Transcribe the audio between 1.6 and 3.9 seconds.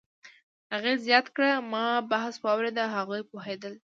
"ما بحث واورېد، هغوی پوهېدل